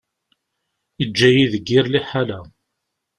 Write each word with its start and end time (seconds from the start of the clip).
Yeǧǧa-yi 0.99 1.45
deg 1.53 1.65
yir 1.71 1.85
liḥala. 1.89 2.39